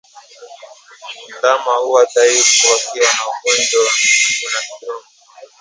[1.37, 5.05] Ndama huwa dhaifu wakiwa na ugonjwa wa miguu na midomo